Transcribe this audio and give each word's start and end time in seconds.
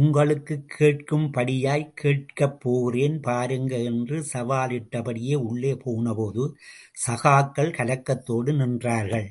உங்களுக்குக் 0.00 0.74
கேட்கும்படியாய் 0.74 1.84
கேட்கப்போறேன் 2.00 3.16
பாருங்க.. 3.20 3.72
என்று 3.84 4.16
சவாலிட்டபடியே 4.32 5.36
உள்ளே 5.44 5.72
போனபோது, 5.76 6.44
சகாக்கள் 7.06 7.74
கலக்கத்தோடு 7.78 8.52
நின்றார்கள். 8.58 9.28